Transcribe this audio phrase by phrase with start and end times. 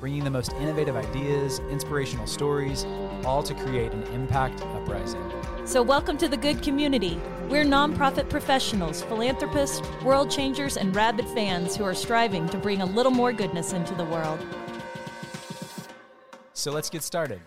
[0.00, 2.84] bringing the most innovative ideas, inspirational stories,
[3.24, 5.22] all to create an impact uprising.
[5.64, 7.20] So, welcome to the good community.
[7.48, 12.86] We're nonprofit professionals, philanthropists, world changers, and rabid fans who are striving to bring a
[12.86, 14.44] little more goodness into the world.
[16.52, 17.40] So let's get started.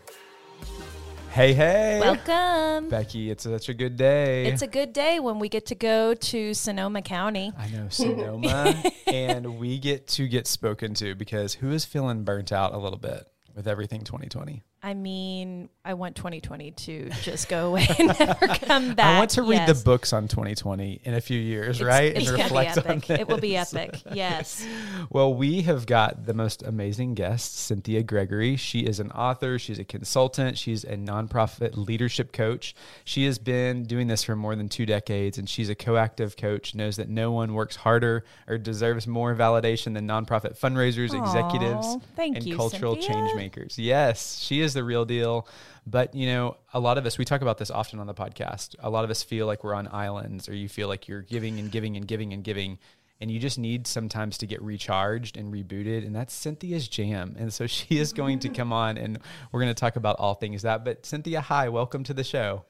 [1.31, 1.99] Hey, hey.
[2.01, 2.89] Welcome.
[2.89, 4.47] Becky, it's such a good day.
[4.47, 7.53] It's a good day when we get to go to Sonoma County.
[7.57, 8.81] I know, Sonoma.
[9.07, 12.97] and we get to get spoken to because who is feeling burnt out a little
[12.99, 14.63] bit with everything 2020?
[14.81, 19.05] I mean, I want 2020 to just go away and never come back.
[19.05, 19.77] I want to read Yes.
[19.79, 22.15] the books on 2020 in a few years, It's- right?
[22.15, 23.09] And reflect on epic.
[23.19, 24.01] It will be epic.
[24.13, 24.65] Yes.
[25.09, 28.55] Well, we have got the most amazing guest, Cynthia Gregory.
[28.55, 32.73] She is an author, she's a consultant, she's a nonprofit leadership coach.
[33.03, 36.73] She has been doing this for more than two decades, and she's a coactive coach,
[36.73, 42.37] knows that no one works harder or deserves more validation than nonprofit fundraisers, executives, thank
[42.37, 43.13] and you, cultural Cynthia.
[43.13, 43.77] change makers.
[43.77, 45.47] Yes, she is the real deal.
[45.85, 48.75] But, you know, a lot of us, we talk about this often on the podcast.
[48.79, 51.59] A lot of us feel like we're on islands, or you feel like you're giving
[51.59, 52.79] and giving and giving and giving
[53.21, 57.53] and you just need sometimes to get recharged and rebooted and that's cynthia's jam and
[57.53, 59.19] so she is going to come on and
[59.51, 62.63] we're going to talk about all things that but cynthia hi welcome to the show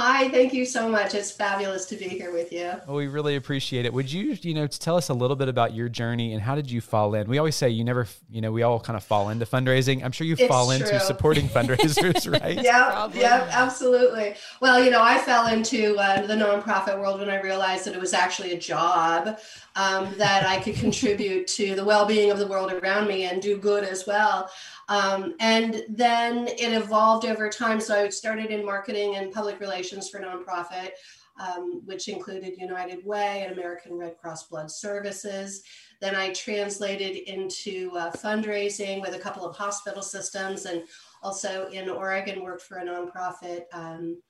[0.00, 1.16] Hi, thank you so much.
[1.16, 2.70] It's fabulous to be here with you.
[2.86, 5.74] well, we really appreciate it would you you know tell us a little bit about
[5.74, 8.52] your journey and how did you fall in we always say you never you know
[8.52, 12.30] we all kind of fall into fundraising i'm sure you It's fall into supporting fundraisers
[12.40, 13.20] right Yeah, Probably.
[13.22, 14.34] yep, absolutely.
[14.60, 18.00] Well, you know, I fell into uh, the nonprofit world when I realized that it
[18.00, 19.38] was actually a job
[19.74, 23.56] um, that I could contribute to the well-being of the world around me and do
[23.58, 24.48] good as well.
[24.88, 27.80] Um, and then it evolved over time.
[27.80, 30.90] So I started in marketing and public relations for nonprofit,
[31.38, 35.62] um, which included United Way and American Red Cross Blood Services.
[36.00, 40.84] Then I translated into uh, fundraising with a couple of hospital systems and
[41.22, 44.22] also in Oregon worked for a nonprofit um,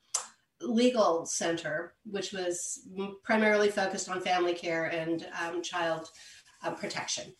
[0.61, 2.87] legal center, which was
[3.23, 6.09] primarily focused on family care and um, child
[6.63, 7.33] uh, protection.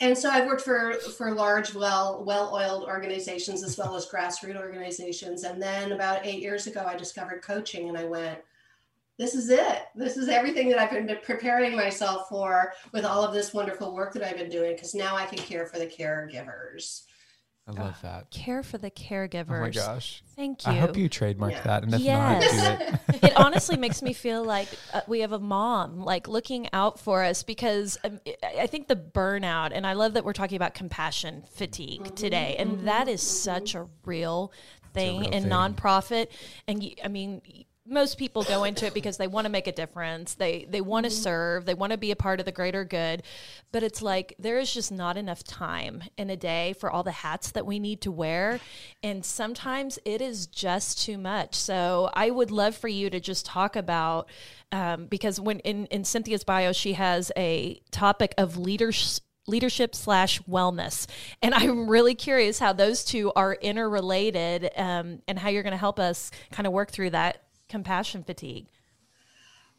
[0.00, 4.56] And so I've worked for for large, well well oiled organizations as well as grassroots
[4.56, 5.44] organizations.
[5.44, 8.38] And then about eight years ago, I discovered coaching, and I went.
[9.18, 9.82] This is it.
[9.94, 14.14] This is everything that I've been preparing myself for with all of this wonderful work
[14.14, 17.02] that I've been doing because now I can care for the caregivers.
[17.78, 19.58] I love that Care for the caregivers.
[19.58, 20.72] oh my gosh Thank you.
[20.72, 21.62] i hope you trademark Yeah.
[21.62, 22.56] that and if Yes.
[22.56, 26.28] not do it it honestly makes me feel like uh, we have a mom like
[26.28, 30.24] looking out for us because um, I- I think the burnout, and I love that
[30.24, 34.52] we're talking about compassion fatigue today, and that is such a real
[34.92, 35.52] thing real in thing.
[35.52, 36.28] nonprofit.
[36.66, 39.66] And y- I mean, y- most people go into it because they want to make
[39.66, 40.34] a difference.
[40.34, 41.64] They they want to serve.
[41.64, 43.22] They want to be a part of the greater good.
[43.72, 47.10] But it's like there is just not enough time in a day for all the
[47.10, 48.60] hats that we need to wear,
[49.02, 51.54] and sometimes it is just too much.
[51.54, 54.28] So I would love for you to just talk about
[54.72, 60.40] um, because when in in Cynthia's bio she has a topic of leadership leadership slash
[60.42, 61.06] wellness
[61.42, 65.78] and i'm really curious how those two are interrelated um, and how you're going to
[65.78, 68.68] help us kind of work through that compassion fatigue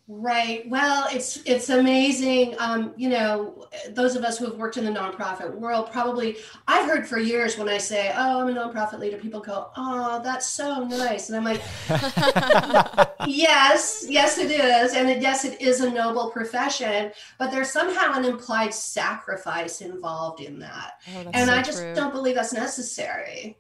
[0.08, 0.68] Right.
[0.68, 2.56] Well, it's it's amazing.
[2.60, 6.36] Um, you know, those of us who have worked in the nonprofit world probably
[6.68, 10.20] I've heard for years when I say, "Oh, I'm a nonprofit leader," people go, "Oh,
[10.22, 11.62] that's so nice," and I'm like,
[13.24, 18.14] "Yes, yes, it is, and it, yes, it is a noble profession, but there's somehow
[18.18, 21.96] an implied sacrifice involved in that, oh, and so I just true.
[21.96, 23.58] don't believe that's necessary."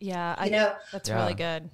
[0.00, 1.16] yeah I, You know, that's Yeah.
[1.22, 1.70] really good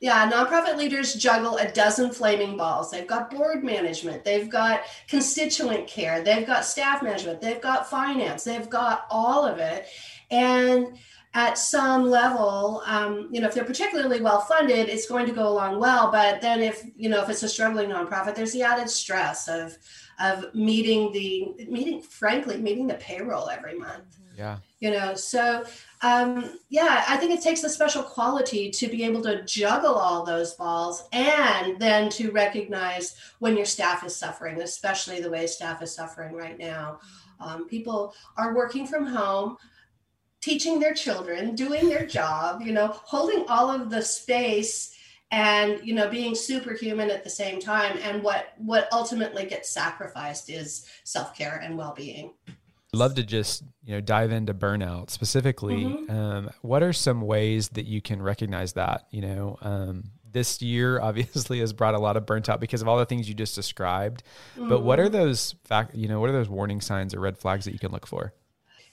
[0.00, 2.90] Yeah, nonprofit leaders juggle a dozen flaming balls.
[2.90, 8.44] They've got board management, they've got constituent care, they've got staff management, they've got finance,
[8.44, 9.86] they've got all of it.
[10.30, 10.98] And
[11.34, 15.48] at some level, um, you know, if they're particularly well funded, it's going to go
[15.48, 16.12] along well.
[16.12, 19.76] But then, if you know, if it's a struggling nonprofit, there's the added stress of
[20.20, 25.64] of meeting the meeting, frankly, meeting the payroll every month yeah you know so
[26.02, 30.24] um, yeah i think it takes a special quality to be able to juggle all
[30.24, 35.82] those balls and then to recognize when your staff is suffering especially the way staff
[35.82, 36.98] is suffering right now.
[37.40, 39.58] Um, people are working from home
[40.40, 44.98] teaching their children doing their job you know holding all of the space
[45.30, 47.98] and you know being superhuman at the same time.
[48.02, 52.32] And what what ultimately gets sacrificed is self-care and well-being
[52.92, 55.84] love to just you know dive into burnout specifically.
[55.84, 56.10] Mm-hmm.
[56.10, 59.06] Um, what are some ways that you can recognize that?
[59.10, 62.88] You know, um, this year obviously has brought a lot of burnt out because of
[62.88, 64.22] all the things you just described.
[64.56, 64.68] Mm-hmm.
[64.68, 65.12] But what are mm-hmm.
[65.12, 65.94] those fact?
[65.94, 68.32] You know, what are those warning signs or red flags that you can look for?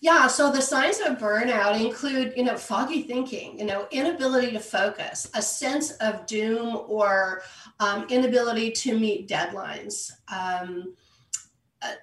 [0.02, 4.60] Yeah, so the signs of burnout include, you know, foggy thinking, you know, inability to
[4.60, 7.42] focus, a sense of doom or
[7.80, 10.94] um, inability to meet deadlines, um,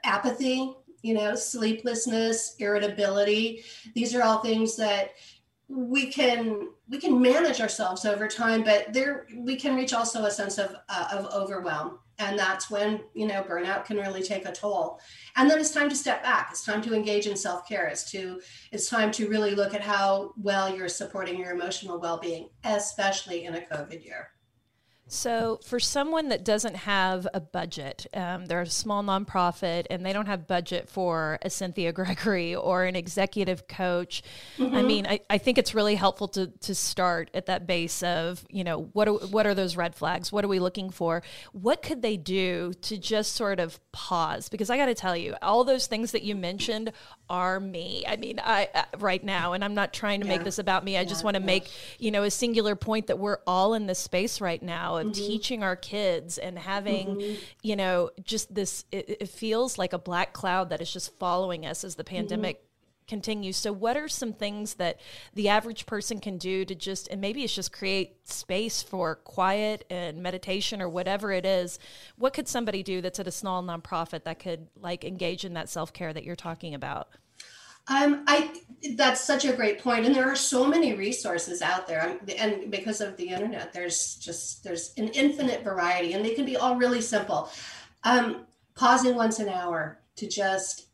[0.02, 3.64] apathy, you know, sleeplessness, irritability.
[3.94, 5.10] These are all things that
[5.68, 10.30] we can we can manage ourselves over time, but there we can reach also a
[10.30, 14.52] sense of uh, of overwhelm, and that's when you know burnout can really take a
[14.52, 15.00] toll.
[15.36, 16.48] And then it's time to step back.
[16.50, 17.86] It's time to engage in self care.
[17.86, 18.40] It's to
[18.70, 23.44] it's time to really look at how well you're supporting your emotional well being, especially
[23.44, 24.31] in a COVID year.
[25.14, 30.14] So, for someone that doesn't have a budget, um, they're a small nonprofit and they
[30.14, 34.22] don't have budget for a Cynthia Gregory or an executive coach.
[34.56, 34.74] Mm-hmm.
[34.74, 38.46] I mean, I, I think it's really helpful to to start at that base of
[38.48, 40.32] you know what are, what are those red flags?
[40.32, 41.22] What are we looking for?
[41.52, 44.48] What could they do to just sort of pause?
[44.48, 46.90] Because I got to tell you, all those things that you mentioned
[47.28, 48.02] are me.
[48.08, 50.36] I mean, I uh, right now, and I'm not trying to yeah.
[50.36, 50.96] make this about me.
[50.96, 51.46] I yeah, just want to yeah.
[51.46, 55.08] make you know a singular point that we're all in this space right now of
[55.08, 55.26] mm-hmm.
[55.26, 57.34] teaching our kids and having mm-hmm.
[57.62, 58.84] you know just this.
[58.90, 62.16] It, it, feels like a black cloud that is just following us as the mm-hmm.
[62.16, 62.56] pandemic.
[62.56, 62.66] Mm-hmm
[63.08, 63.56] continues.
[63.58, 64.98] So, what are some things that
[65.34, 69.84] the average person can do to just, and maybe it's just create space for quiet
[69.90, 71.78] and meditation or whatever it is?
[72.16, 75.68] What could somebody do that's at a small nonprofit that could like engage in that
[75.68, 77.08] self care that you're talking about?
[77.88, 78.54] Um, I
[78.96, 83.00] that's such a great point, and there are so many resources out there, and because
[83.00, 87.00] of the internet, there's just there's an infinite variety, and they can be all really
[87.00, 87.50] simple.
[88.04, 90.88] Um, pausing once an hour to just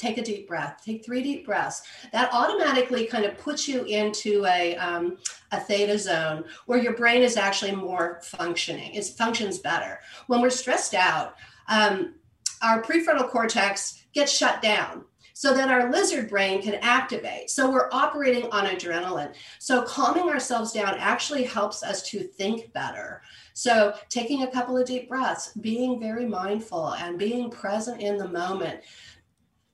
[0.00, 1.82] take a deep breath, take three deep breaths.
[2.12, 5.18] That automatically kind of puts you into a um,
[5.52, 8.94] a theta zone where your brain is actually more functioning.
[8.94, 11.34] It functions better when we're stressed out.
[11.68, 12.14] Um,
[12.62, 15.04] our prefrontal cortex gets shut down
[15.40, 17.48] so that our lizard brain can activate.
[17.48, 19.32] So we're operating on adrenaline.
[19.58, 23.22] So calming ourselves down actually helps us to think better.
[23.54, 28.28] So taking a couple of deep breaths, being very mindful and being present in the
[28.28, 28.80] moment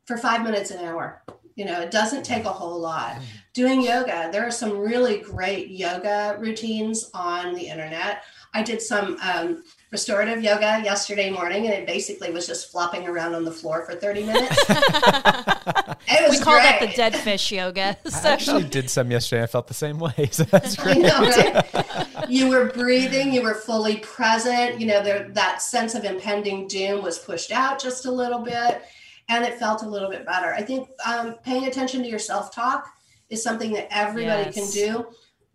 [0.04, 1.24] for five minutes an hour.
[1.56, 3.20] You know, it doesn't take a whole lot.
[3.52, 8.22] Doing yoga, there are some really great yoga routines on the internet.
[8.54, 13.34] I did some um, restorative yoga yesterday morning, and it basically was just flopping around
[13.34, 14.56] on the floor for 30 minutes.
[14.68, 17.96] it was we call that the dead fish yoga.
[18.04, 18.28] So.
[18.28, 19.44] I actually did some yesterday.
[19.44, 20.12] I felt the same way.
[20.36, 20.98] So that's great.
[20.98, 22.28] Know, right?
[22.28, 24.78] you were breathing, you were fully present.
[24.80, 28.82] You know, there, that sense of impending doom was pushed out just a little bit,
[29.28, 30.52] and it felt a little bit better.
[30.52, 32.92] I think um, paying attention to your self talk
[33.30, 34.54] is something that everybody yes.
[34.54, 35.06] can do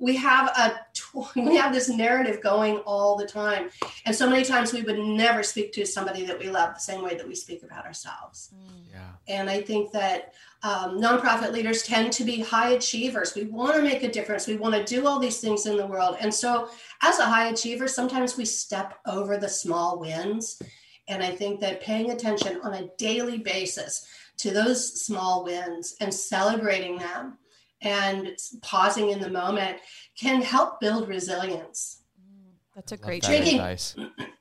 [0.01, 0.81] we have a
[1.35, 3.69] we have this narrative going all the time.
[4.05, 7.03] And so many times we would never speak to somebody that we love the same
[7.03, 8.49] way that we speak about ourselves.
[8.53, 8.91] Mm.
[8.91, 9.11] yeah.
[9.27, 10.33] and i think that
[10.63, 13.33] um, nonprofit leaders tend to be high achievers.
[13.35, 14.45] We want to make a difference.
[14.45, 16.17] We want to do all these things in the world.
[16.19, 16.69] And so
[17.01, 20.61] as a high achiever sometimes we step over the small wins.
[21.07, 24.07] And i think that paying attention on a daily basis
[24.37, 27.37] to those small wins and celebrating them
[27.81, 29.77] and pausing in the moment
[30.17, 32.01] can help build resilience.
[32.19, 33.59] Mm, that's a great that drinking.
[33.59, 33.95] Advice.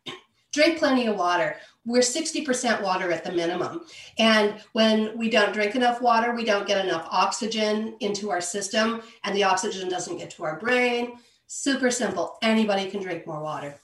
[0.53, 1.57] Drink plenty of water.
[1.87, 3.83] We're 60% water at the minimum.
[4.19, 9.03] And when we don't drink enough water, we don't get enough oxygen into our system,
[9.25, 11.19] and the oxygen doesn't get to our brain.
[11.47, 12.37] Super simple.
[12.43, 13.81] Anybody can drink more water.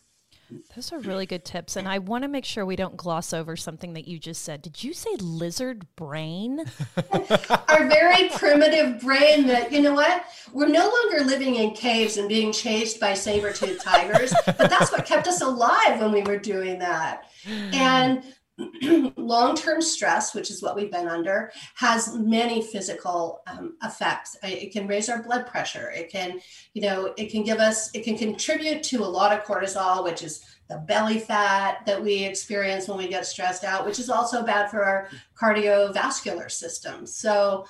[0.75, 1.76] Those are really good tips.
[1.76, 4.62] And I want to make sure we don't gloss over something that you just said.
[4.62, 6.65] Did you say lizard brain?
[7.69, 10.25] Our very primitive brain that, you know what?
[10.53, 14.93] We're no longer living in caves and being chased by saber toothed tigers, but that's
[14.93, 17.25] what kept us alive when we were doing that.
[17.73, 18.23] And
[19.16, 24.36] long-term stress which is what we've been under has many physical um, effects.
[24.42, 25.90] It can raise our blood pressure.
[25.90, 26.40] It can
[26.72, 30.22] you know it can give us it can contribute to a lot of cortisol which
[30.22, 34.42] is the belly fat that we experience when we get stressed out which is also
[34.42, 35.08] bad for our
[35.38, 37.06] cardiovascular system.
[37.06, 37.66] So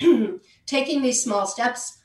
[0.66, 1.98] taking these small steps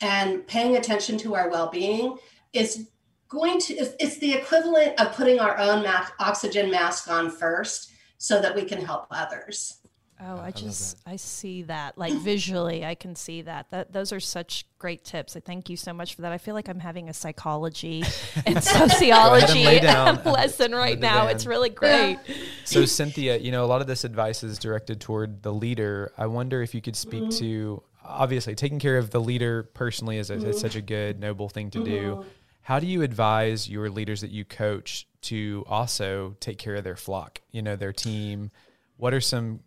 [0.00, 2.16] and paying attention to our well-being
[2.52, 2.88] is
[3.32, 8.40] going to it's the equivalent of putting our own mask, oxygen mask on first so
[8.40, 9.82] that we can help others
[10.24, 12.84] Oh, I, I just I see that like visually.
[12.84, 13.70] I can see that.
[13.70, 15.36] That those are such great tips.
[15.36, 16.30] I thank you so much for that.
[16.30, 18.04] I feel like I'm having a psychology
[18.46, 21.26] and sociology and lesson right now.
[21.26, 22.18] It's really great.
[22.64, 26.12] So Cynthia, you know, a lot of this advice is directed toward the leader.
[26.16, 27.38] I wonder if you could speak mm-hmm.
[27.38, 30.50] to obviously taking care of the leader personally is, a, mm-hmm.
[30.50, 31.90] is such a good noble thing to mm-hmm.
[31.90, 32.24] do.
[32.62, 36.96] How do you advise your leaders that you coach to also take care of their
[36.96, 38.50] flock, you know, their team?
[38.96, 39.60] What are some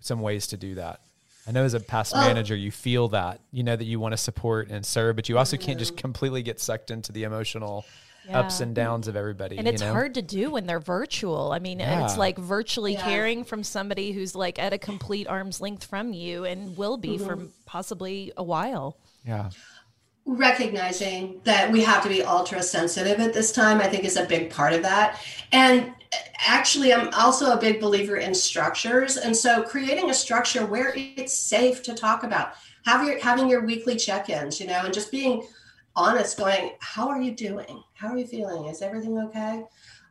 [0.00, 1.00] some ways to do that?
[1.46, 4.12] I know as a past well, manager, you feel that, you know, that you want
[4.12, 7.84] to support and serve, but you also can't just completely get sucked into the emotional
[8.28, 8.38] yeah.
[8.38, 9.58] ups and downs of everybody.
[9.58, 9.92] And it's know?
[9.92, 11.50] hard to do when they're virtual.
[11.50, 12.04] I mean, yeah.
[12.04, 13.02] it's like virtually yeah.
[13.02, 17.18] caring from somebody who's like at a complete arm's length from you and will be
[17.18, 17.26] mm-hmm.
[17.26, 18.96] for possibly a while.
[19.26, 19.50] Yeah
[20.24, 24.24] recognizing that we have to be ultra sensitive at this time i think is a
[24.24, 25.20] big part of that.
[25.50, 25.92] And
[26.46, 29.16] actually i'm also a big believer in structures.
[29.16, 33.64] And so creating a structure where it's safe to talk about have your having your
[33.64, 35.46] weekly check-ins you know and just being
[35.96, 37.82] honest going how are you doing?
[37.94, 38.66] How are you feeling?
[38.66, 39.64] Is everything okay?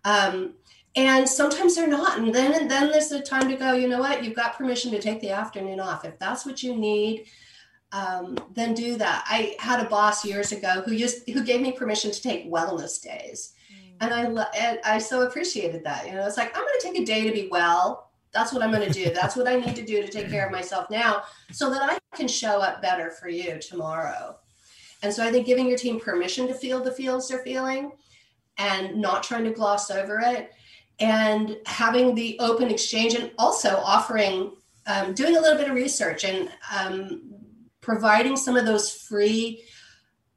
[0.03, 0.55] Um,
[0.95, 2.19] and sometimes they're not.
[2.19, 4.23] And then and then there's the time to go you know what?
[4.23, 6.03] You've got permission to take the afternoon off.
[6.03, 7.27] If that's what you need
[7.91, 9.25] um, then do that.
[9.27, 13.01] I had a boss years ago who used who gave me permission to take wellness
[13.01, 13.93] days, mm.
[13.99, 16.07] and I and I so appreciated that.
[16.07, 18.11] You know, it's like I'm going to take a day to be well.
[18.33, 19.13] That's what I'm going to do.
[19.13, 22.15] That's what I need to do to take care of myself now, so that I
[22.15, 24.37] can show up better for you tomorrow.
[25.03, 27.91] And so I think giving your team permission to feel the feels they're feeling,
[28.57, 30.51] and not trying to gloss over it,
[31.01, 34.53] and having the open exchange, and also offering
[34.87, 37.21] um, doing a little bit of research and um,
[37.81, 39.63] providing some of those free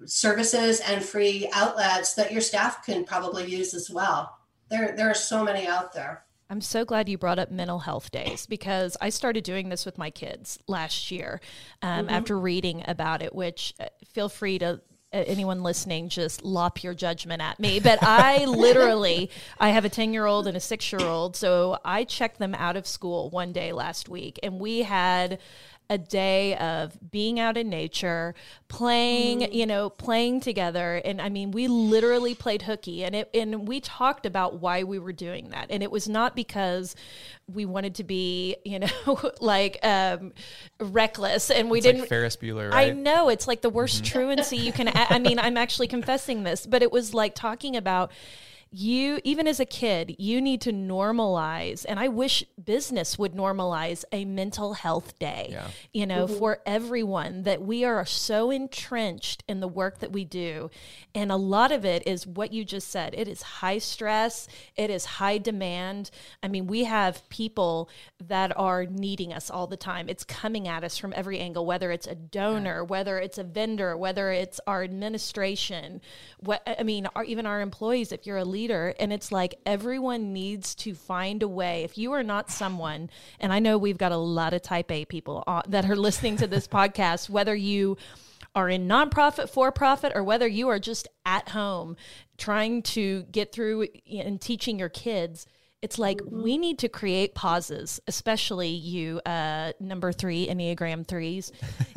[0.07, 4.37] services and free outlets that your staff can probably use as well.
[4.71, 6.25] There, there are so many out there.
[6.51, 9.97] I'm so glad you brought up mental health days because I started doing this with
[9.97, 11.41] my kids last year
[11.81, 12.15] um, mm-hmm.
[12.15, 14.81] after reading about it, which uh, feel free to
[15.15, 19.89] uh, anyone listening just lop your judgment at me but i literally i have a
[19.89, 23.31] 10 year old and a 6 year old so i checked them out of school
[23.31, 25.39] one day last week and we had
[25.91, 28.35] a day of being out in nature,
[28.69, 29.53] playing, mm.
[29.53, 31.01] you know, playing together.
[31.05, 34.99] And I mean, we literally played hooky and it and we talked about why we
[34.99, 35.67] were doing that.
[35.71, 36.97] And it was not because
[37.53, 40.33] we wanted to be, you know, like um,
[40.81, 42.89] reckless and we it's didn't like Ferris Bueller, right?
[42.89, 44.13] I know it's like the worst mm-hmm.
[44.13, 48.11] truancy you can I mean, I'm actually confessing this, but it was like talking about
[48.77, 54.05] you even as a kid you need to normalize and i wish business would normalize
[54.11, 55.69] a mental health day yeah.
[55.93, 56.39] you know mm-hmm.
[56.39, 60.69] for everyone that we are so entrenched in the work that we do
[61.15, 64.91] and a lot of it is what you just said it is high stress it
[64.91, 66.11] is high demand
[66.43, 67.89] i mean we have people
[68.19, 71.93] that are needing us all the time it's coming at us from every angle whether
[71.93, 72.83] it's a donor yeah.
[72.83, 76.01] whether it's a vendor whether it's our administration
[76.41, 78.95] what i mean our, even our employees if you're a leader leader.
[78.99, 81.85] And it's like everyone needs to find a way.
[81.85, 85.05] If you are not someone, and I know we've got a lot of type A
[85.05, 87.99] people uh, that are listening to this podcast, whether you
[88.55, 91.97] are in nonprofit, for profit, or whether you are just at home
[92.39, 95.47] trying to get through and teaching your kids
[95.85, 96.43] it's like mm-hmm.
[96.43, 101.53] we need to create pauses, especially you, uh, number three, Enneagram threes.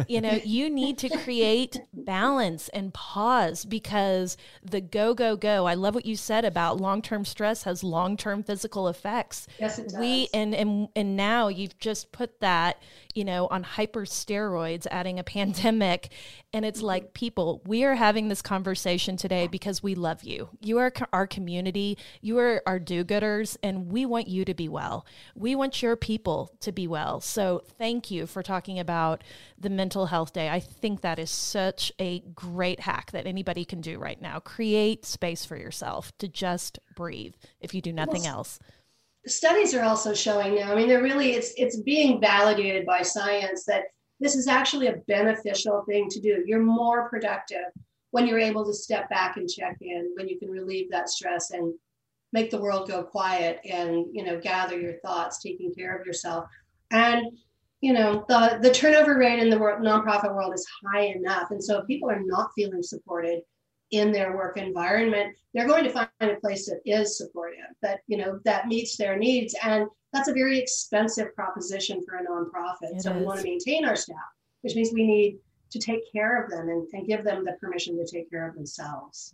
[0.10, 5.68] you know, you need to create balance and pause because the go, go, go.
[5.68, 9.48] I love what you said about long term stress has long term physical effects.
[9.58, 9.98] Yes, it does.
[9.98, 12.82] We, and, and, and now you've just put that,
[13.16, 16.10] you know, on hyper steroids, adding a pandemic.
[16.58, 16.88] And it's mm-hmm.
[16.88, 20.50] like, people, we are having this conversation today because we love you.
[20.60, 23.56] You are our community, you are our do gooders.
[23.64, 25.06] And and we want you to be well.
[25.36, 27.22] We want your people to be well.
[27.22, 29.24] So thank you for talking about
[29.58, 30.50] the mental health day.
[30.50, 34.40] I think that is such a great hack that anybody can do right now.
[34.40, 38.60] Create space for yourself to just breathe if you do nothing well, else.
[39.28, 40.72] Studies are also showing now.
[40.72, 43.84] I mean, they're really it's it's being validated by science that
[44.20, 46.44] this is actually a beneficial thing to do.
[46.46, 47.66] You're more productive
[48.12, 51.52] when you're able to step back and check in, when you can relieve that stress
[51.52, 51.74] and
[52.34, 56.46] make the world go quiet and you know gather your thoughts taking care of yourself.
[56.92, 57.38] And
[57.82, 61.52] you know the the turnover rate in the world, nonprofit world is high enough.
[61.52, 63.42] And so if people are not feeling supported
[63.92, 68.18] in their work environment they're going to find a place that is supportive that you
[68.18, 69.56] know that meets their needs.
[69.64, 73.18] And that's a very expensive proposition for a nonprofit it so is.
[73.18, 74.18] we want to maintain our staff
[74.62, 77.98] which means we need to take care of them and, and give them the permission
[77.98, 79.34] to take care of themselves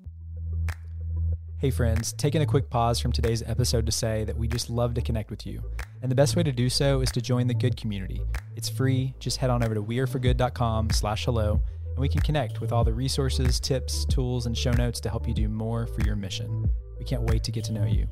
[1.63, 4.93] Hey, friends, taking a quick pause from today's episode to say that we just love
[4.95, 5.63] to connect with you.
[6.01, 8.21] And the best way to do so is to join the good community.
[8.57, 9.13] It's free.
[9.17, 12.91] Just head on over to weareforgood.com slash hello, and we can connect with all the
[12.91, 16.69] resources, tips, tools, and show notes to help you do more for your mission.
[16.99, 18.09] We can't wait to get to know you.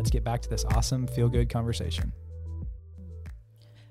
[0.00, 2.10] Now, let's get back to this awesome feel good conversation.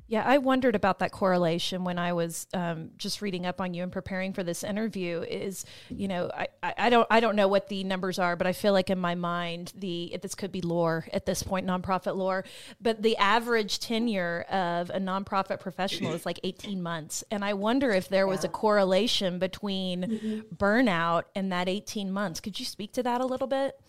[0.07, 3.83] Yeah, I wondered about that correlation when I was um, just reading up on you
[3.83, 5.21] and preparing for this interview.
[5.21, 8.53] Is you know, I, I don't I don't know what the numbers are, but I
[8.53, 12.43] feel like in my mind the this could be lore at this point, nonprofit lore.
[12.81, 17.91] But the average tenure of a nonprofit professional is like eighteen months, and I wonder
[17.91, 20.55] if there was a correlation between mm-hmm.
[20.55, 22.39] burnout and that eighteen months.
[22.39, 23.79] Could you speak to that a little bit?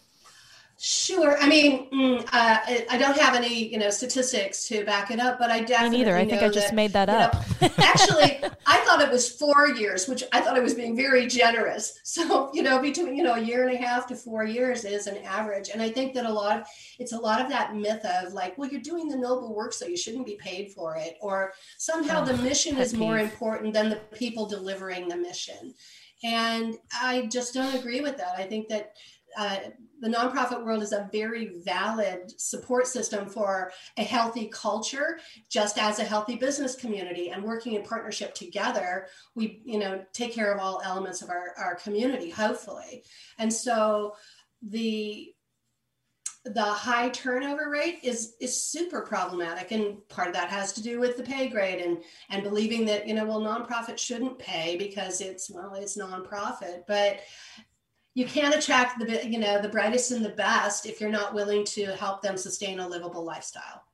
[0.82, 1.36] Sure.
[1.38, 2.58] I mean, mm, uh,
[2.88, 5.98] I don't have any, you know, statistics to back it up, but I definitely.
[5.98, 6.16] Me neither.
[6.16, 7.34] I think I just that, made that up.
[7.60, 11.26] Know, actually, I thought it was four years, which I thought I was being very
[11.26, 12.00] generous.
[12.02, 15.06] So, you know, between you know a year and a half to four years is
[15.06, 16.66] an average, and I think that a lot, of,
[16.98, 19.86] it's a lot of that myth of like, well, you're doing the noble work, so
[19.86, 23.90] you shouldn't be paid for it, or somehow oh, the mission is more important than
[23.90, 25.74] the people delivering the mission,
[26.24, 28.34] and I just don't agree with that.
[28.38, 28.94] I think that
[29.36, 29.58] uh,
[30.00, 35.98] the nonprofit world is a very valid support system for a healthy culture just as
[35.98, 40.60] a healthy business community and working in partnership together we you know take care of
[40.60, 43.04] all elements of our, our community hopefully.
[43.38, 44.14] And so
[44.62, 45.32] the
[46.46, 50.98] the high turnover rate is is super problematic and part of that has to do
[50.98, 51.98] with the pay grade and
[52.30, 56.82] and believing that you know well nonprofit shouldn't pay because it's well it's nonprofit.
[56.86, 57.20] But
[58.14, 61.64] you can't attract the you know the brightest and the best if you're not willing
[61.64, 63.84] to help them sustain a livable lifestyle.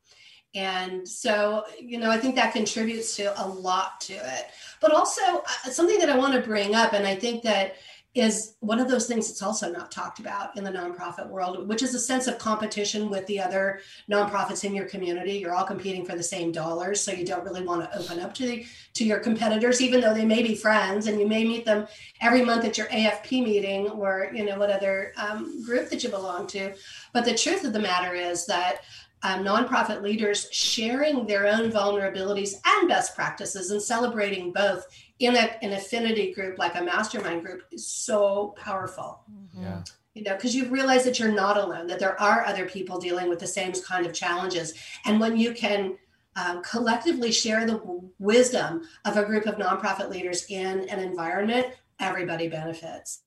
[0.55, 4.47] And so you know i think that contributes to a lot to it.
[4.81, 7.77] But also uh, something that i want to bring up and i think that
[8.17, 11.83] is one of those things that's also not talked about in the nonprofit world, which
[11.83, 13.81] is a sense of competition with the other
[14.11, 15.35] nonprofits in your community.
[15.35, 18.33] You're all competing for the same dollars, so you don't really want to open up
[18.35, 21.67] to the, to your competitors, even though they may be friends, and you may meet
[21.67, 21.87] them
[22.23, 26.09] every month at your AFP meeting or you know what other um, group that you
[26.09, 26.75] belong to.
[27.13, 28.81] But the truth of the matter is that
[29.23, 34.87] um, nonprofit leaders sharing their own vulnerabilities and best practices and celebrating both
[35.19, 39.21] in a, an affinity group like a mastermind group is so powerful.
[39.31, 39.63] Mm-hmm.
[39.63, 39.83] Yeah.
[40.15, 43.29] You know, because you realize that you're not alone, that there are other people dealing
[43.29, 44.73] with the same kind of challenges.
[45.05, 45.99] And when you can
[46.37, 47.81] um, collectively share the
[48.19, 51.67] wisdom of a group of nonprofit leaders in an environment,
[52.01, 53.23] everybody benefits.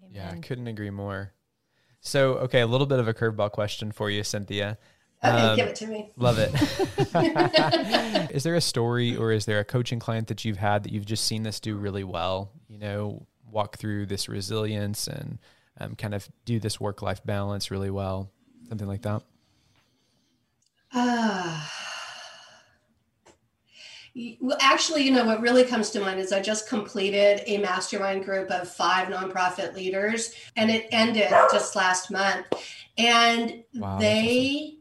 [0.00, 0.10] Amen.
[0.12, 1.32] Yeah, I couldn't agree more.
[2.00, 4.78] So, okay, a little bit of a curveball question for you, Cynthia.
[5.24, 6.10] Okay, um, give it to me.
[6.16, 6.52] Love it.
[8.34, 11.06] is there a story or is there a coaching client that you've had that you've
[11.06, 12.50] just seen this do really well?
[12.68, 15.38] You know, walk through this resilience and
[15.78, 18.30] um, kind of do this work life balance really well,
[18.68, 19.22] something like that?
[20.94, 21.66] Uh,
[24.40, 28.26] well, actually, you know, what really comes to mind is I just completed a mastermind
[28.26, 32.46] group of five nonprofit leaders, and it ended just last month.
[32.98, 34.76] And wow, they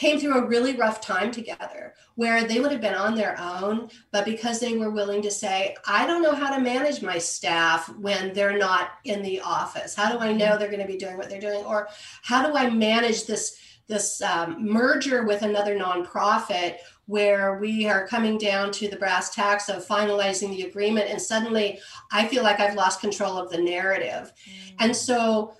[0.00, 3.90] came through a really rough time together where they would have been on their own
[4.12, 7.86] but because they were willing to say i don't know how to manage my staff
[7.96, 9.94] when they're not in the office.
[9.94, 11.64] How do i know they're going to be doing what they're doing?
[11.66, 11.88] Or
[12.22, 13.58] how do i manage this
[13.88, 19.68] this um, merger with another nonprofit where we are coming down to the brass tacks
[19.68, 21.78] of finalizing the agreement and suddenly
[22.10, 24.32] i feel like i've lost control of the narrative?
[24.32, 24.76] Mm-hmm.
[24.78, 25.54] and so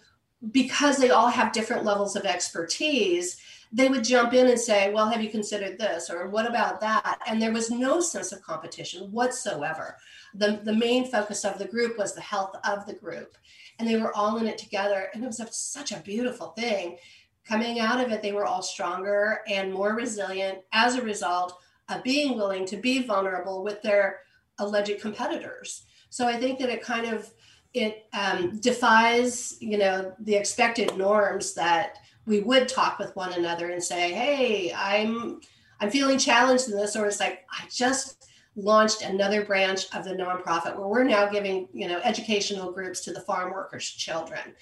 [0.51, 3.37] because they all have different levels of expertise
[3.73, 6.11] they would jump in and say, Well, have you considered this?
[6.11, 7.21] Or what about that?
[7.27, 9.97] And there was no sense of competition whatsoever.
[10.35, 13.37] The, the main focus of the group was the health of the group.
[13.79, 15.09] And they were all in it together.
[15.15, 16.97] And it was such a beautiful thing.
[17.45, 22.05] Coming out of it, they were all stronger and more resilient as a result of
[22.05, 24.21] being willing to be vulnerable with their
[24.59, 25.85] alleged competitors.
[26.11, 27.33] So I think that it kind of
[27.73, 31.99] it um, defies, you know, the expected norms that
[32.31, 35.41] we would talk with one another and say, "Hey, I'm
[35.81, 38.25] I'm feeling challenged in this," or it's like, "I just
[38.57, 43.13] launched another branch of the nonprofit where we're now giving you know educational groups to
[43.13, 44.55] the farm workers' children."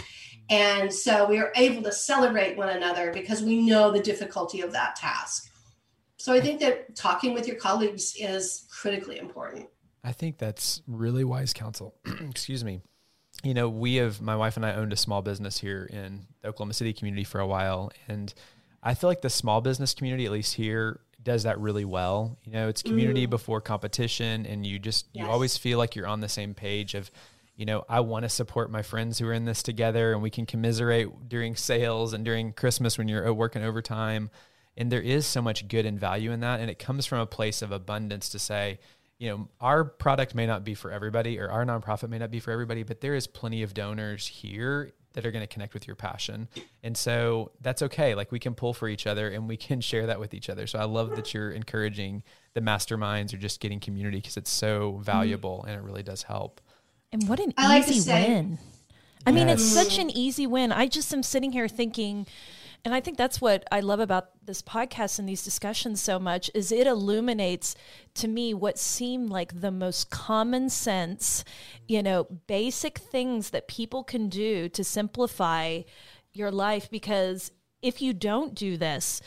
[0.50, 4.72] And so we are able to celebrate one another because we know the difficulty of
[4.72, 5.52] that task.
[6.16, 9.68] So I think that talking with your colleagues is critically important.
[10.02, 11.96] I think that's really wise counsel.
[12.30, 12.80] Excuse me
[13.44, 16.48] you know, we have my wife and I owned a small business here in the
[16.48, 18.32] Oklahoma City community for a while, and
[18.82, 22.38] I feel like the small business community, at least here, does that really well.
[22.44, 23.30] You know, it's community mm.
[23.30, 25.24] before competition, and you just yes.
[25.24, 27.10] you always feel like you're on the same page of,
[27.56, 30.30] you know, I want to support my friends who are in this together and we
[30.30, 34.30] can commiserate during sales and during Christmas when you're working overtime.
[34.76, 36.60] And there is so much good and value in that.
[36.60, 38.78] And it comes from a place of abundance to say,
[39.18, 42.40] you know, our product may not be for everybody or our nonprofit may not be
[42.40, 45.86] for everybody, but there is plenty of donors here that are going to connect with
[45.86, 46.48] your passion.
[46.84, 48.14] And so that's okay.
[48.14, 50.66] Like we can pull for each other and we can share that with each other.
[50.68, 52.22] So I love that you're encouraging
[52.54, 55.02] the masterminds or just getting community because it's so mm-hmm.
[55.02, 56.60] valuable and it really does help.
[57.10, 58.58] And what an I easy like win.
[59.26, 60.72] I mean, it's such an easy win.
[60.72, 62.26] I just am sitting here thinking,
[62.84, 66.50] and I think that's what I love about this podcast and these discussions so much
[66.54, 67.74] is it illuminates
[68.14, 71.44] to me what seem like the most common sense,
[71.86, 75.82] you know, basic things that people can do to simplify
[76.32, 76.90] your life.
[76.90, 77.50] Because
[77.82, 79.20] if you don't do this,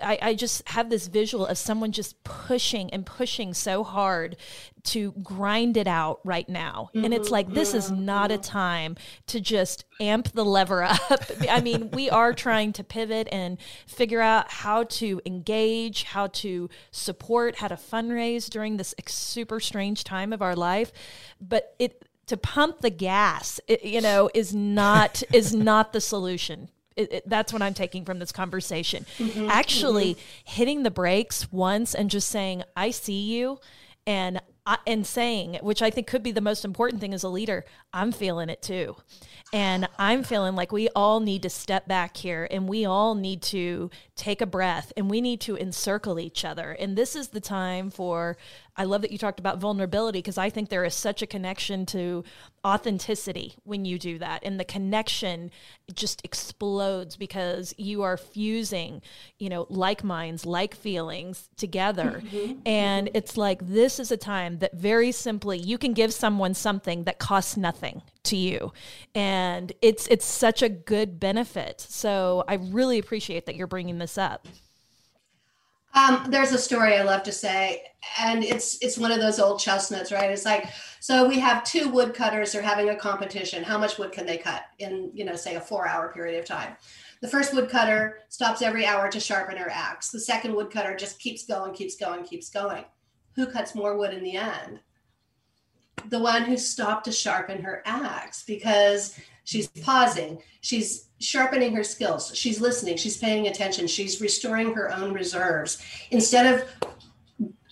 [0.00, 4.36] I, I just have this visual of someone just pushing and pushing so hard
[4.84, 6.90] to grind it out right now.
[6.94, 7.04] Mm-hmm.
[7.04, 7.32] And it's mm-hmm.
[7.32, 8.96] like, this is not a time
[9.28, 11.24] to just amp the lever up.
[11.48, 16.68] I mean, we are trying to pivot and figure out how to engage, how to
[16.90, 20.92] support, how to fundraise during this super strange time of our life.
[21.40, 26.68] But it, to pump the gas, it, you know, is not is not the solution
[26.96, 29.06] it, it, that's what I'm taking from this conversation.
[29.18, 30.22] Mm-hmm, Actually, mm-hmm.
[30.44, 33.58] hitting the brakes once and just saying, "I see you,"
[34.06, 34.40] and
[34.86, 38.12] and saying, which I think could be the most important thing as a leader, I'm
[38.12, 38.96] feeling it too.
[39.52, 43.42] And I'm feeling like we all need to step back here and we all need
[43.42, 46.72] to take a breath and we need to encircle each other.
[46.78, 48.36] And this is the time for,
[48.76, 51.84] I love that you talked about vulnerability because I think there is such a connection
[51.86, 52.24] to
[52.64, 54.42] authenticity when you do that.
[54.44, 55.50] And the connection
[55.92, 59.02] just explodes because you are fusing,
[59.38, 62.22] you know, like minds, like feelings together.
[62.24, 62.60] Mm-hmm.
[62.64, 67.04] And it's like, this is a time that very simply you can give someone something
[67.04, 68.72] that costs nothing to you
[69.14, 74.16] and it's it's such a good benefit so i really appreciate that you're bringing this
[74.16, 74.46] up
[75.94, 77.82] um, there's a story I love to say,
[78.18, 80.30] and it's it's one of those old chestnuts, right?
[80.30, 80.68] It's like
[81.00, 83.62] so we have two woodcutters are having a competition.
[83.62, 86.76] How much wood can they cut in, you know, say a four-hour period of time?
[87.20, 90.10] The first woodcutter stops every hour to sharpen her axe.
[90.10, 92.84] The second woodcutter just keeps going, keeps going, keeps going.
[93.36, 94.80] Who cuts more wood in the end?
[96.08, 102.32] the one who stopped to sharpen her axe because she's pausing, she's sharpening her skills,
[102.34, 106.68] she's listening, she's paying attention, she's restoring her own reserves instead of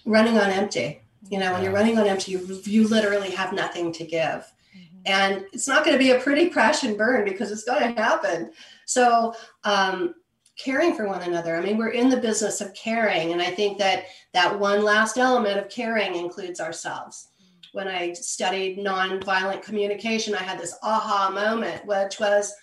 [0.05, 1.03] running on empty.
[1.31, 4.53] You know, when you're running on empty, you, you literally have nothing to give.
[4.77, 4.99] Mm-hmm.
[5.07, 8.01] And it's not going to be a pretty crash and burn because it's going to
[8.01, 8.51] happen.
[8.87, 10.15] So, um,
[10.59, 11.57] caring for one another.
[11.57, 13.33] I mean, we're in the business of caring.
[13.33, 14.05] And I think that
[14.35, 17.29] that one last element of caring includes ourselves
[17.73, 22.55] when I studied nonviolent communication, I had this aha moment, which was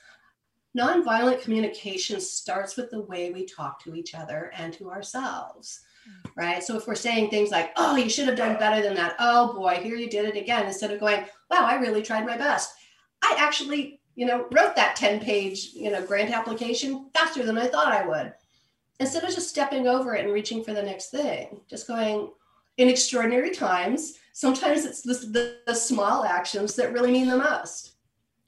[0.78, 5.82] nonviolent communication starts with the way we talk to each other and to ourselves.
[6.06, 6.30] Hmm.
[6.36, 6.64] Right.
[6.64, 9.16] So if we're saying things like, oh, you should have done better than that.
[9.20, 10.66] Oh boy, here you did it again.
[10.66, 12.74] Instead of going, wow, I really tried my best.
[13.24, 17.68] I actually, you know, wrote that 10 page, you know, grant application faster than I
[17.68, 18.34] thought I would.
[19.00, 22.32] Instead of just stepping over it and reaching for the next thing, just going
[22.78, 27.94] in extraordinary times, sometimes it's the, the, the small actions that really mean the most.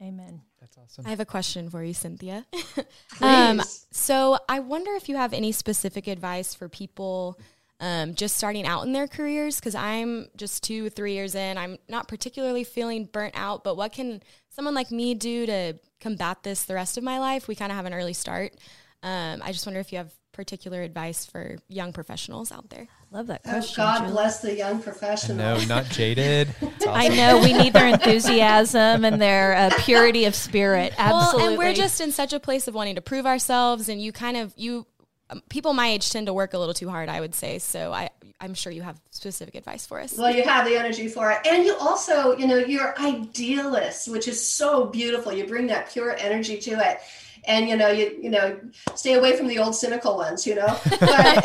[0.02, 0.42] Amen.
[0.60, 1.06] That's awesome.
[1.06, 2.46] I have a question for you, Cynthia.
[3.22, 3.62] um,
[3.92, 7.40] so I wonder if you have any specific advice for people
[7.80, 11.58] um, just starting out in their careers because I'm just two, three years in.
[11.58, 16.44] I'm not particularly feeling burnt out, but what can someone like me do to combat
[16.44, 17.48] this the rest of my life?
[17.48, 18.54] We kind of have an early start.
[19.02, 22.88] Um, I just wonder if you have particular advice for young professionals out there.
[23.12, 23.82] Love that oh, question.
[23.82, 24.12] Oh, God Julie.
[24.12, 25.68] bless the young professionals.
[25.68, 26.50] No, not jaded.
[26.80, 26.94] Awesome.
[26.94, 30.94] I know we need their enthusiasm and their uh, purity of spirit.
[30.98, 31.42] Absolutely.
[31.42, 34.12] Well, and we're just in such a place of wanting to prove ourselves, and you
[34.12, 34.88] kind of you
[35.30, 37.10] um, people my age tend to work a little too hard.
[37.10, 37.92] I would say so.
[37.92, 40.18] I I'm sure you have specific advice for us.
[40.18, 44.28] Well, you have the energy for it, and you also you know you're idealist, which
[44.28, 45.34] is so beautiful.
[45.34, 47.02] You bring that pure energy to it
[47.46, 48.60] and you know you you know
[48.96, 50.78] stay away from the old cynical ones you know?
[50.90, 51.00] But,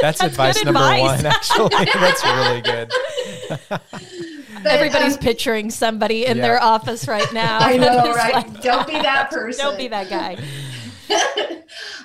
[0.00, 1.22] that's, advice number advice.
[1.22, 1.68] one actually.
[1.68, 2.92] That's really good.
[4.62, 6.42] But, everybody's um, picturing somebody in yeah.
[6.42, 7.58] their office right now.
[7.58, 8.34] I know right?
[8.34, 10.36] like, don't be that person don't be that guy.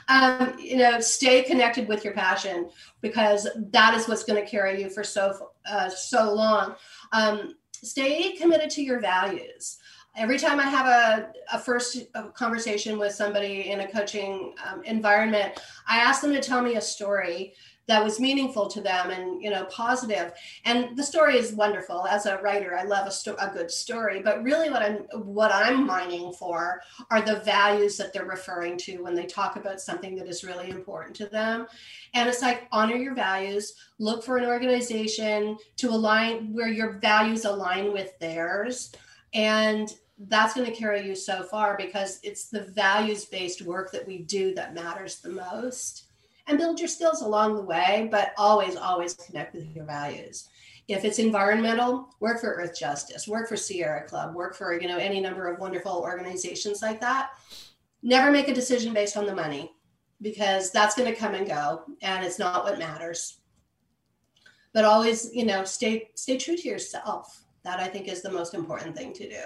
[0.08, 2.70] Um, you know stay connected with your passion
[3.02, 6.76] because that is what's going to carry you for so uh, so long.
[7.12, 9.78] Um, stay committed to your values
[10.16, 11.98] every time I have a, a first
[12.34, 16.82] conversation with somebody in a coaching um, environment, I ask them to tell me a
[16.82, 17.54] story
[17.88, 20.32] that was meaningful to them and you know positive.
[20.66, 22.08] And the story is wonderful.
[22.08, 24.22] As a writer i love a, sto- a good story.
[24.22, 29.02] But really what i'm what i'm mining for are the values that they're referring to
[29.02, 31.68] when they talk about something that is really important to them.
[32.14, 37.46] And it's like honor your values look for an organization to align where your values
[37.46, 38.94] align with theirs.
[39.34, 44.08] And that's going to carry you so far because it's the values based work that
[44.08, 46.06] we do that matters the most
[46.48, 50.50] and build your skills along the way, but always, always connect with your values.
[50.88, 55.22] If it's environmental, work for Earthjustice, work for Sierra Club, work for you know any
[55.22, 57.30] number of wonderful organizations like that.
[58.02, 59.72] Never make a decision based on the money
[60.22, 63.40] because that's going to come and go and it's not what matters.
[64.74, 67.46] But always, you know, stay stay true to yourself.
[67.64, 69.42] That I think is the most important thing to do.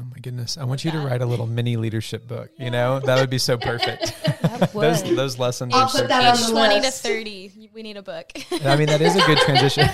[0.00, 0.56] Oh my goodness.
[0.56, 2.50] I want you to write a little mini leadership book.
[2.56, 4.14] You know, that would be so perfect.
[4.72, 7.02] those those lessons I'll are put so that on the 20 to list.
[7.02, 7.70] 30.
[7.74, 8.32] We need a book.
[8.64, 9.88] I mean, that is a good transition.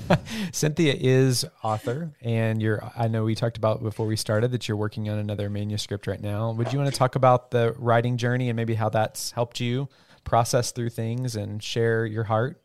[0.52, 2.82] Cynthia is author, and you're.
[2.96, 6.20] I know we talked about before we started that you're working on another manuscript right
[6.20, 6.52] now.
[6.52, 9.88] Would you want to talk about the writing journey and maybe how that's helped you
[10.24, 12.62] process through things and share your heart?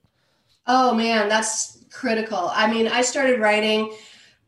[0.65, 2.49] Oh man, that's critical.
[2.53, 3.93] I mean, I started writing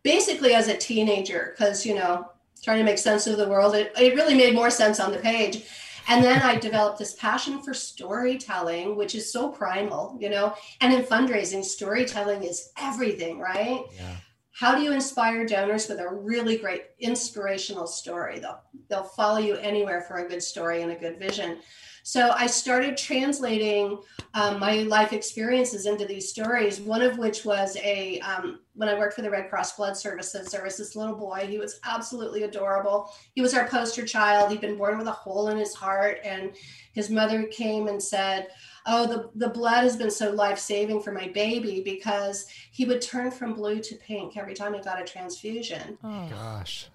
[0.03, 2.31] basically as a teenager because, you know,
[2.61, 3.75] trying to make sense of the world.
[3.75, 5.63] It, it really made more sense on the page.
[6.09, 10.93] And then I developed this passion for storytelling, which is so primal, you know, and
[10.93, 13.81] in fundraising, storytelling is everything, right?
[13.95, 14.15] Yeah.
[14.53, 18.39] How do you inspire donors with a really great inspirational story?
[18.39, 21.59] They'll, they'll follow you anywhere for a good story and a good vision.
[22.07, 23.99] So I started translating
[24.33, 26.79] um, my life experiences into these stories.
[26.79, 30.47] One of which was a um, when I worked for the Red Cross Blood Services.
[30.47, 31.47] There was this little boy.
[31.49, 33.11] He was absolutely adorable.
[33.35, 34.49] He was our poster child.
[34.49, 36.53] He'd been born with a hole in his heart, and
[36.93, 38.47] his mother came and said,
[38.85, 43.01] "Oh, the the blood has been so life saving for my baby because he would
[43.01, 46.29] turn from blue to pink every time he got a transfusion." Oh.
[46.29, 46.87] Gosh.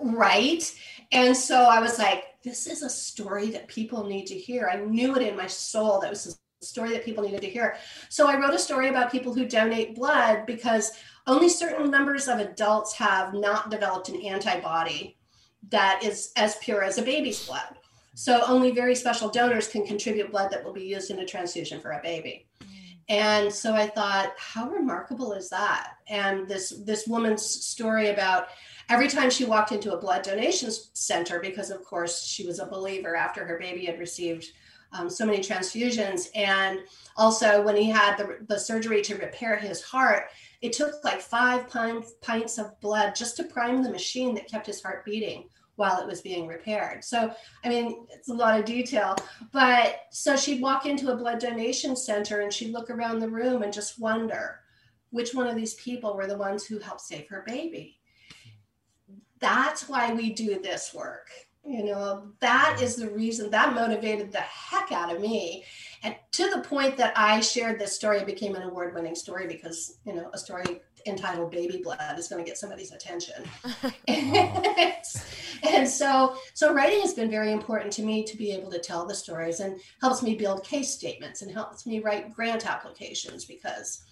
[0.00, 0.74] Right?
[1.12, 4.70] And so i was like this is a story that people need to hear.
[4.72, 7.76] I knew it in my soul that was a story that people needed to hear.
[8.08, 10.92] So i wrote a story about people who donate blood because
[11.26, 15.18] only certain numbers of adults have not developed an antibody
[15.70, 17.78] that is as pure as a baby's blood.
[18.14, 21.80] So only very special donors can contribute blood that will be used in a transfusion
[21.80, 22.46] for a baby.
[23.08, 25.92] And so i thought how remarkable is that?
[26.08, 28.48] And this this woman's story about
[28.88, 32.66] every time she walked into a blood donation center, because of course she was a
[32.66, 34.46] believer after her baby had received
[34.92, 36.28] um, so many transfusions.
[36.34, 36.80] And
[37.16, 40.30] also, when he had the, the surgery to repair his heart,
[40.62, 44.66] it took like five pints, pints of blood just to prime the machine that kept
[44.66, 47.04] his heart beating while it was being repaired.
[47.04, 47.32] So,
[47.64, 49.14] I mean, it's a lot of detail.
[49.52, 53.62] But so she'd walk into a blood donation center and she'd look around the room
[53.62, 54.58] and just wonder
[55.10, 57.97] which one of these people were the ones who helped save her baby
[59.40, 61.28] that's why we do this work
[61.68, 62.30] you know?
[62.40, 65.64] That is the reason that motivated the heck out of me.
[66.02, 69.98] And to the point that i shared this story it became an award-winning story because
[70.06, 73.44] you know a story entitled baby blood is going to get somebody's attention.
[75.64, 79.06] And so so writing has been very important to me to be able to tell
[79.06, 84.02] the stories and helps me build case statements and helps me write grant applications because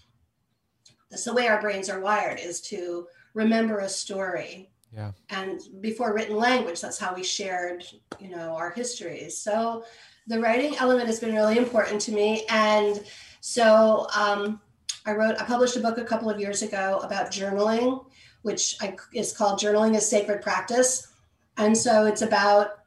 [1.08, 5.12] that's the way our brains are wired is to remember a story Yeah.
[5.30, 7.84] and before written language that's how we shared
[8.18, 9.36] you know our histories.
[9.36, 9.84] So
[10.26, 12.44] the writing element has been really important to me.
[12.48, 13.04] And
[13.40, 14.60] so um,
[15.06, 18.04] i wrote i published a book a couple of years ago about journaling
[18.42, 21.08] which I, is called journaling is sacred practice.
[21.56, 22.78] And so it's about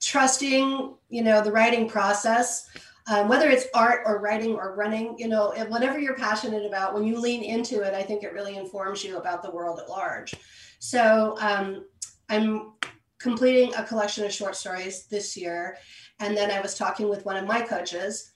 [0.00, 2.68] trusting you know the writing process
[3.08, 7.04] um, whether it's art or writing or running you know whatever you're passionate about when
[7.04, 10.34] you lean into it i think it really informs you about the world at large
[10.86, 11.84] so um,
[12.28, 12.74] I'm
[13.18, 15.78] completing a collection of short stories this year.
[16.20, 18.30] And then I was talking with one of my coaches.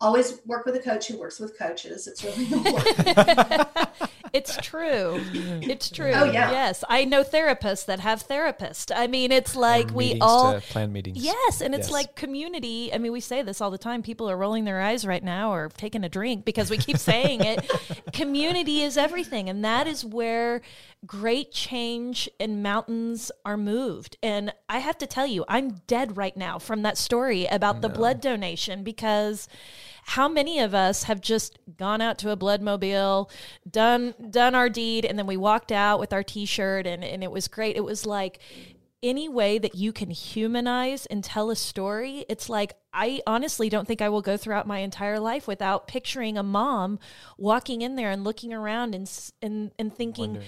[0.00, 2.08] Always work with a coach who works with coaches.
[2.08, 4.10] It's really important.
[4.34, 5.20] It's true.
[5.62, 6.12] It's true.
[6.14, 6.50] Oh, yeah.
[6.50, 6.84] Yes.
[6.88, 8.92] I know therapists that have therapists.
[8.94, 11.18] I mean, it's like Or we all plan meetings.
[11.18, 11.92] Yes, and it's Yes.
[11.92, 12.92] like community.
[12.92, 14.02] I mean, we say this all the time.
[14.02, 17.42] People are rolling their eyes right now or taking a drink because we keep saying
[17.42, 17.70] it.
[18.12, 20.60] community is everything, and that is where
[21.06, 24.16] great change in mountains are moved.
[24.22, 27.88] And I have to tell you, I'm dead right now from that story about the
[27.88, 29.48] blood donation because
[30.06, 33.30] how many of us have just gone out to a blood mobile,
[33.68, 37.30] done done our deed, and then we walked out with our t-shirt and, and it
[37.30, 37.76] was great.
[37.76, 38.38] It was like
[39.02, 43.86] any way that you can humanize and tell a story, it's like I honestly don't
[43.86, 46.98] think I will go throughout my entire life without picturing a mom
[47.36, 49.10] walking in there and looking around and
[49.42, 50.40] and and thinking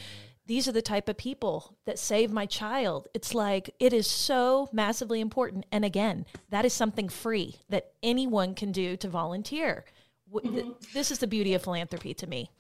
[0.46, 3.08] these are the type of people that save my child.
[3.14, 8.54] It's like it is so massively important and again, that is something free that anyone
[8.54, 9.84] can do to volunteer.
[10.32, 10.70] Mm-hmm.
[10.92, 12.50] This is the beauty of philanthropy to me.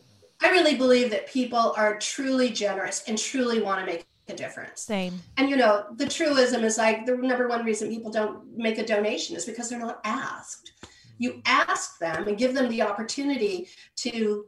[0.42, 4.82] I really believe that people are truly generous and truly want to make a difference.
[4.82, 5.20] Same.
[5.36, 8.86] And you know, the truism is like the number one reason people don't make a
[8.86, 10.72] donation is because they're not asked.
[11.18, 14.44] You ask them and give them the opportunity to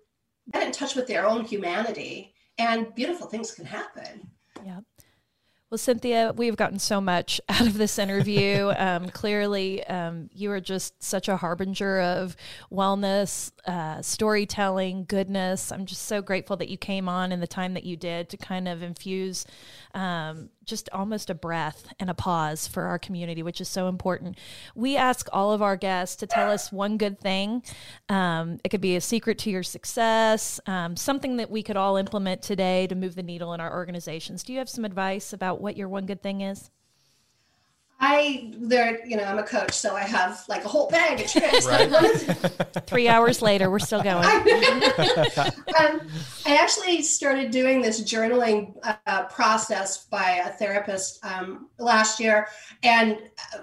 [0.53, 4.31] get in touch with their own humanity, and beautiful things can happen.
[4.65, 4.81] Yeah.
[5.71, 8.73] Well, Cynthia, we've gotten so much out of this interview.
[8.77, 12.37] um, clearly, um, you are just such a harbinger of
[12.73, 15.71] wellness, uh, storytelling, goodness.
[15.71, 18.39] I'm just so grateful that you came on in the time that you did to
[18.39, 19.45] kind of infuse
[19.95, 24.39] um, just almost a breath and a pause for our community, which is so important.
[24.75, 27.63] We ask all of our guests to tell us one good thing.
[28.09, 31.97] Um, it could be a secret to your success, um, something that we could all
[31.97, 34.43] implement today to move the needle in our organizations.
[34.43, 36.71] Do you have some advice about what your one good thing is?
[38.01, 41.27] I there, you know, I'm a coach, so I have like a whole bag of
[41.27, 41.67] tricks.
[41.67, 41.91] Right.
[42.87, 44.25] Three hours later, we're still going.
[44.25, 46.01] um,
[46.47, 48.75] I actually started doing this journaling
[49.07, 52.47] uh, process by a therapist um, last year,
[52.85, 53.19] and
[53.53, 53.59] uh,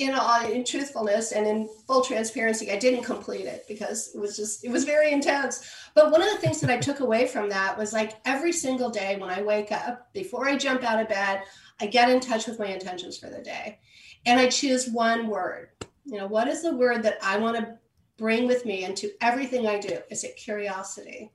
[0.00, 4.34] in all, in truthfulness and in full transparency, I didn't complete it because it was
[4.34, 5.70] just it was very intense.
[5.94, 8.88] But one of the things that I took away from that was like every single
[8.88, 11.42] day when I wake up, before I jump out of bed,
[11.82, 13.78] I get in touch with my intentions for the day
[14.24, 15.68] and I choose one word.
[16.06, 17.76] You know, what is the word that I want to
[18.16, 19.98] bring with me into everything I do?
[20.10, 21.30] Is it curiosity?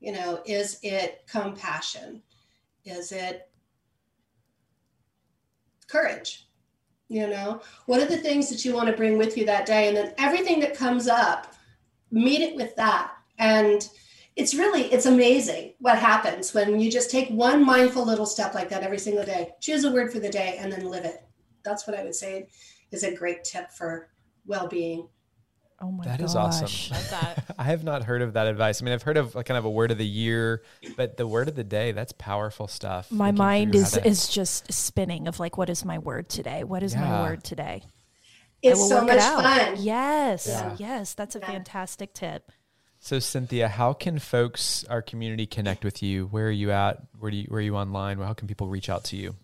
[0.00, 2.22] You know, is it compassion?
[2.86, 3.50] Is it
[5.86, 6.45] courage?
[7.08, 9.88] You know, what are the things that you want to bring with you that day?
[9.88, 11.54] And then everything that comes up,
[12.10, 13.12] meet it with that.
[13.38, 13.88] And
[14.36, 18.68] it's really it's amazing what happens when you just take one mindful little step like
[18.68, 21.24] that every single day choose a word for the day and then live it
[21.64, 22.46] that's what i would say
[22.92, 24.10] is a great tip for
[24.44, 25.08] well-being
[25.80, 26.28] oh my that gosh.
[26.28, 26.96] is awesome
[27.58, 29.70] i have not heard of that advice i mean i've heard of kind of a
[29.70, 30.62] word of the year
[30.96, 34.06] but the word of the day that's powerful stuff my mind is to...
[34.06, 37.00] is just spinning of like what is my word today what is yeah.
[37.00, 37.82] my word today
[38.62, 40.76] it's so much it fun yes yeah.
[40.78, 41.46] yes that's a yeah.
[41.46, 42.50] fantastic tip
[42.98, 46.26] so Cynthia, how can folks, our community, connect with you?
[46.26, 46.98] Where are you at?
[47.18, 48.18] Where do you, where are you online?
[48.18, 49.36] How can people reach out to you?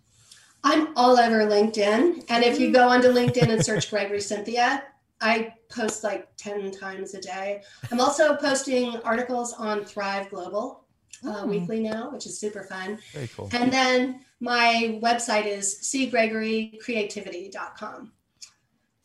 [0.65, 4.83] I'm all over LinkedIn, and if you go onto LinkedIn and search Gregory Cynthia,
[5.23, 7.63] I post like ten times a day.
[7.91, 10.85] I'm also posting articles on Thrive Global
[11.25, 11.47] uh, oh.
[11.47, 12.99] weekly now, which is super fun.
[13.13, 13.49] Very cool.
[13.53, 18.13] And then my website is cgregorycreativity.com.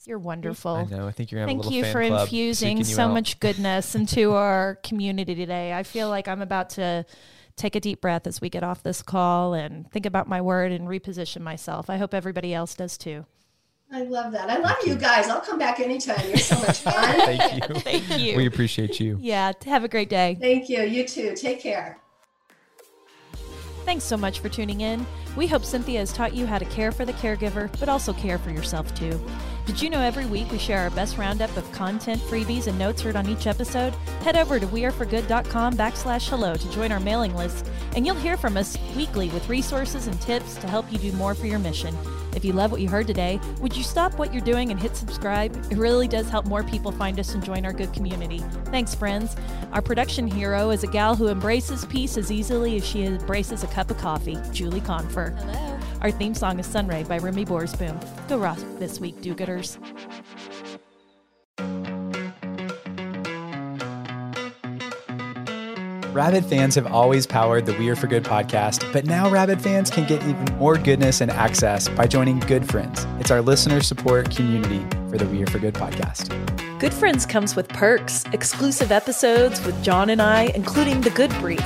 [0.05, 0.71] You're wonderful.
[0.71, 1.07] I know.
[1.07, 3.13] I think you're Thank you for infusing so out.
[3.13, 5.73] much goodness into our community today.
[5.73, 7.05] I feel like I'm about to
[7.57, 10.71] take a deep breath as we get off this call and think about my word
[10.71, 11.89] and reposition myself.
[11.89, 13.25] I hope everybody else does too.
[13.91, 14.49] I love that.
[14.49, 15.29] I love you guys.
[15.29, 16.27] I'll come back anytime.
[16.27, 16.93] You're so much fun.
[16.93, 17.75] Thank you.
[17.79, 18.35] Thank you.
[18.35, 19.17] We appreciate you.
[19.21, 19.53] Yeah.
[19.65, 20.37] Have a great day.
[20.39, 20.81] Thank you.
[20.83, 21.35] You too.
[21.35, 21.99] Take care.
[23.85, 25.05] Thanks so much for tuning in.
[25.37, 28.37] We hope Cynthia has taught you how to care for the caregiver, but also care
[28.37, 29.17] for yourself too.
[29.67, 33.01] Did you know every week we share our best roundup of content, freebies, and notes
[33.01, 33.93] heard on each episode?
[34.21, 38.55] Head over to weareforgood.com backslash hello to join our mailing list, and you'll hear from
[38.55, 41.93] us weekly with resources and tips to help you do more for your mission.
[42.33, 44.95] If you love what you heard today, would you stop what you're doing and hit
[44.95, 45.53] subscribe?
[45.69, 48.39] It really does help more people find us and join our good community.
[48.67, 49.35] Thanks, friends.
[49.73, 53.67] Our production hero is a gal who embraces peace as easily as she embraces a
[53.67, 55.31] cup of coffee, Julie Confer.
[55.31, 55.76] Hello.
[56.01, 57.97] Our theme song is Sunray by Remy Borsboom.
[58.27, 59.77] Go rock this week, do gooders.
[66.13, 69.91] Rabid fans have always powered the We Are for Good podcast, but now Rabid fans
[69.91, 73.05] can get even more goodness and access by joining Good Friends.
[73.19, 76.29] It's our listener support community for the We Are for Good podcast.
[76.79, 81.65] Good Friends comes with perks, exclusive episodes with John and I, including the Good Brief,